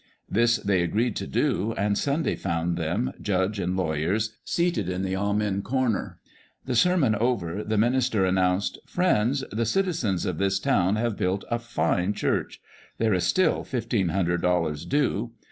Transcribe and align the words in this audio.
This 0.27 0.57
they 0.57 0.81
agreed 0.81 1.15
to 1.17 1.27
do, 1.27 1.75
and 1.77 1.95
Sunday 1.95 2.35
found 2.35 2.75
them, 2.75 3.13
judge 3.21 3.59
and 3.59 3.77
lawyers, 3.77 4.35
seated 4.43 4.89
in 4.89 5.03
the" 5.03 5.15
amen 5.15 5.61
corner." 5.61 6.17
The 6.65 6.73
sermon 6.73 7.13
over, 7.13 7.63
the 7.63 7.77
minister 7.77 8.25
an 8.25 8.33
nounced:" 8.33 8.77
friends, 8.89 9.43
the 9.51 9.63
cit 9.63 9.85
izens 9.87 10.25
of 10.25 10.39
this 10.39 10.57
town 10.59 10.95
have 10.95 11.17
built 11.17 11.45
a 11.51 11.59
fine 11.59 12.13
church. 12.15 12.59
There 12.97 13.13
is 13.13 13.25
still 13.25 13.63
fifteen 13.63 14.09
hundred 14.09 14.41
dollars 14.41 14.87
due. 14.87 15.33